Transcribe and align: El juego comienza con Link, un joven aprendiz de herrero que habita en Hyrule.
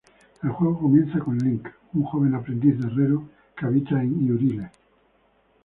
El 0.41 0.49
juego 0.49 0.79
comienza 0.79 1.19
con 1.19 1.37
Link, 1.37 1.67
un 1.93 2.01
joven 2.05 2.33
aprendiz 2.33 2.75
de 2.79 2.87
herrero 2.87 3.29
que 3.55 3.67
habita 3.67 4.01
en 4.01 4.17
Hyrule. 4.19 4.71